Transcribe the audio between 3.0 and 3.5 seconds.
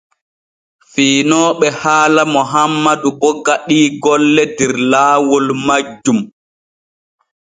bo